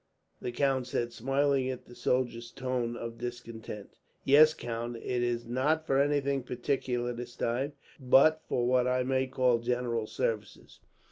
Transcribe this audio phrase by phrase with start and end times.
[0.41, 3.91] the count said, smiling at the soldier's tone of discontent.
[4.23, 4.95] "Yes, count.
[4.97, 10.07] It is not for anything particular this time, but for what I may call general
[10.07, 10.79] services.